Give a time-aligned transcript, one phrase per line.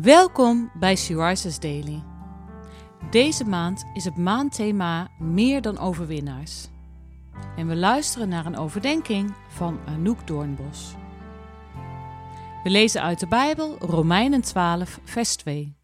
[0.00, 2.02] Welkom bij She Daily.
[3.10, 6.68] Deze maand is het maandthema Meer dan overwinnaars.
[7.56, 10.94] En we luisteren naar een overdenking van Anouk Doornbos.
[12.62, 15.76] We lezen uit de Bijbel Romeinen 12, vers 2.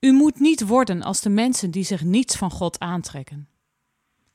[0.00, 3.48] U moet niet worden als de mensen die zich niets van God aantrekken.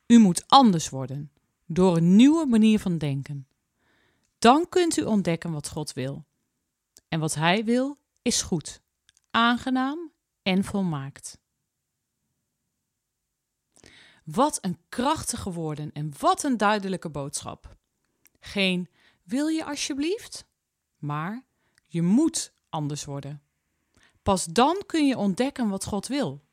[0.07, 1.31] U moet anders worden,
[1.65, 3.47] door een nieuwe manier van denken.
[4.39, 6.27] Dan kunt u ontdekken wat God wil.
[7.09, 8.81] En wat Hij wil is goed,
[9.31, 10.11] aangenaam
[10.41, 11.39] en volmaakt.
[14.23, 17.77] Wat een krachtige woorden en wat een duidelijke boodschap.
[18.39, 18.89] Geen
[19.23, 20.45] wil je alsjeblieft,
[20.97, 21.45] maar
[21.87, 23.41] je moet anders worden.
[24.23, 26.43] Pas dan kun je ontdekken wat God wil.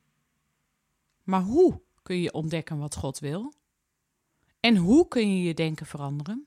[1.23, 3.53] Maar hoe kun je ontdekken wat God wil?
[4.61, 6.47] En hoe kun je je denken veranderen?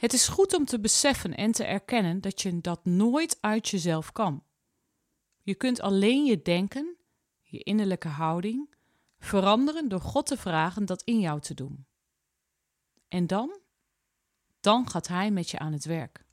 [0.00, 4.12] Het is goed om te beseffen en te erkennen dat je dat nooit uit jezelf
[4.12, 4.44] kan.
[5.42, 6.96] Je kunt alleen je denken,
[7.42, 8.74] je innerlijke houding,
[9.18, 11.86] veranderen door God te vragen dat in jou te doen.
[13.08, 13.58] En dan?
[14.60, 16.24] Dan gaat Hij met je aan het werk.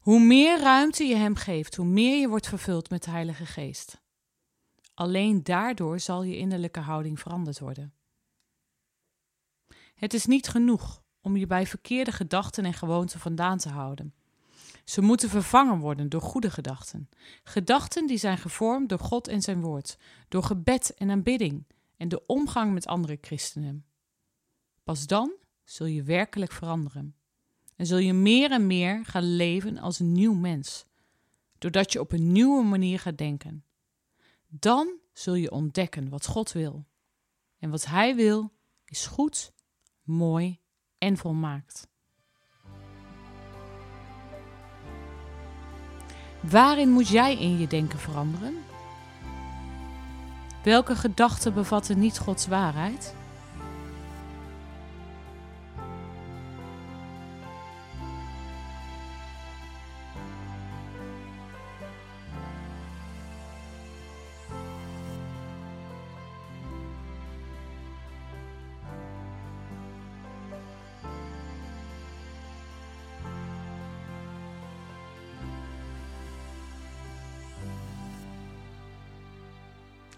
[0.00, 4.02] Hoe meer ruimte je Hem geeft, hoe meer je wordt vervuld met de Heilige Geest.
[4.94, 7.94] Alleen daardoor zal je innerlijke houding veranderd worden.
[9.94, 14.14] Het is niet genoeg om je bij verkeerde gedachten en gewoonten vandaan te houden.
[14.84, 17.08] Ze moeten vervangen worden door goede gedachten.
[17.44, 19.96] Gedachten die zijn gevormd door God en zijn woord,
[20.28, 23.84] door gebed en aanbidding en de omgang met andere christenen.
[24.82, 25.32] Pas dan
[25.64, 27.14] zul je werkelijk veranderen.
[27.76, 30.86] En zul je meer en meer gaan leven als een nieuw mens,
[31.58, 33.64] doordat je op een nieuwe manier gaat denken.
[34.48, 36.86] Dan zul je ontdekken wat God wil.
[37.58, 38.52] En wat Hij wil
[38.84, 39.52] is goed,
[40.02, 40.62] mooi
[41.04, 41.88] en volmaakt.
[46.40, 48.54] Waarin moet jij in je denken veranderen?
[50.62, 53.14] Welke gedachten bevatten niet Gods waarheid?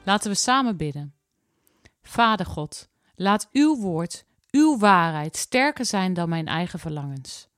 [0.07, 1.15] Laten we samen bidden.
[2.03, 7.49] Vader God, laat uw woord, uw waarheid sterker zijn dan mijn eigen verlangens.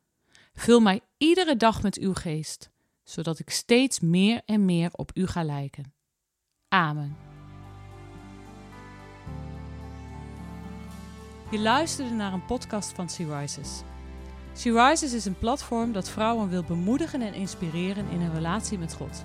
[0.54, 2.70] Vul mij iedere dag met uw geest,
[3.04, 5.92] zodat ik steeds meer en meer op u ga lijken.
[6.68, 7.16] Amen.
[11.50, 13.82] Je luisterde naar een podcast van Sea Rises.
[14.52, 18.94] Sea Rises is een platform dat vrouwen wil bemoedigen en inspireren in hun relatie met
[18.94, 19.24] God.